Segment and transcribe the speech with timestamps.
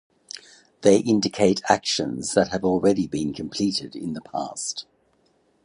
[0.81, 4.87] They indicate actions that have already been completed in the past.